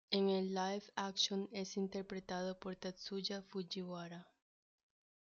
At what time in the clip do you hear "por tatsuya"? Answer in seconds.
2.59-3.43